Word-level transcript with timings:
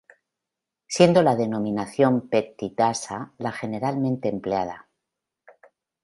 Siendo 0.87 1.21
la 1.21 1.35
denominación 1.35 2.27
peptidasa 2.27 3.33
la 3.37 3.51
generalmente 3.51 4.29
empleada. 4.29 4.89